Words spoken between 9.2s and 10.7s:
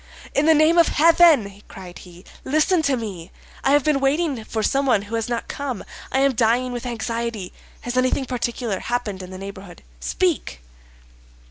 in the neighborhood? Speak!"